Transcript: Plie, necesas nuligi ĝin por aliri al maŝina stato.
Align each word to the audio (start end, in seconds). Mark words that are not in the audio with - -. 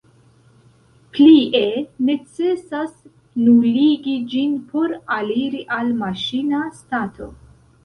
Plie, 1.17 1.61
necesas 2.07 2.89
nuligi 3.43 4.15
ĝin 4.33 4.57
por 4.73 4.97
aliri 5.19 5.63
al 5.79 5.95
maŝina 6.03 6.67
stato. 6.83 7.33